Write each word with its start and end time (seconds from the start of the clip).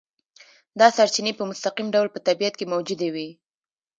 دا 0.79 0.87
سرچینې 0.97 1.33
په 1.37 1.43
مستقیم 1.49 1.87
ډول 1.95 2.07
په 2.11 2.19
طبیعت 2.27 2.53
کې 2.57 2.71
موجودې 2.73 3.09
وي. 3.15 3.29